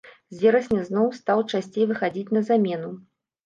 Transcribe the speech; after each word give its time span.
З 0.35 0.39
верасня 0.45 0.85
зноў 0.87 1.11
стаў 1.19 1.45
часцей 1.51 1.89
выхадзіць 1.95 2.33
на 2.41 2.47
замену. 2.51 2.95